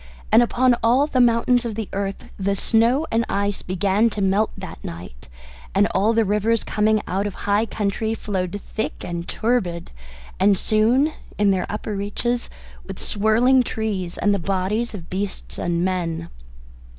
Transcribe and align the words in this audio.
And 0.31 0.41
upon 0.41 0.75
all 0.81 1.05
the 1.05 1.19
mountains 1.21 1.63
of 1.63 1.75
the 1.75 1.87
earth 1.93 2.15
the 2.39 2.55
snow 2.55 3.05
and 3.11 3.23
ice 3.29 3.61
began 3.61 4.09
to 4.09 4.19
melt 4.19 4.49
that 4.57 4.83
night, 4.83 5.27
and 5.75 5.85
all 5.93 6.11
the 6.13 6.25
rivers 6.25 6.63
coming 6.63 7.03
out 7.07 7.27
of 7.27 7.35
high 7.45 7.67
country 7.67 8.15
flowed 8.15 8.59
thick 8.73 9.03
and 9.05 9.27
turbid, 9.27 9.91
and 10.39 10.57
soon 10.57 11.13
in 11.37 11.51
their 11.51 11.67
upper 11.71 11.95
reaches 11.95 12.49
with 12.83 12.97
swirling 12.97 13.61
trees 13.61 14.17
and 14.17 14.33
the 14.33 14.39
bodies 14.39 14.95
of 14.95 15.07
beasts 15.11 15.59
and 15.59 15.85
men. 15.85 16.29